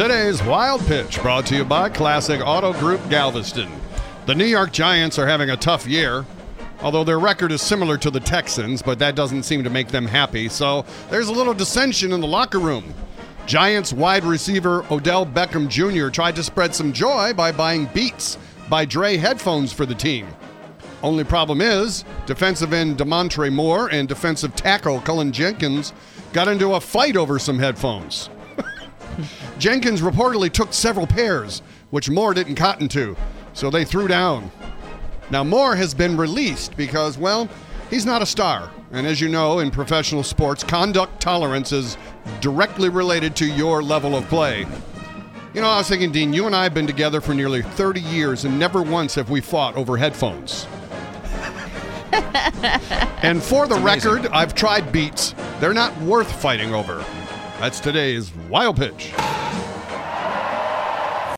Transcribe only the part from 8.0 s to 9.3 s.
the Texans, but that